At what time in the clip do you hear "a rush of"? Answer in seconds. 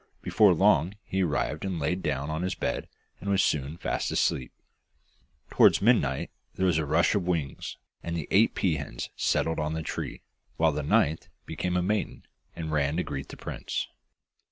6.79-7.27